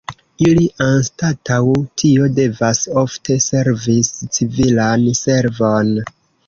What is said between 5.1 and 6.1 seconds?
servon.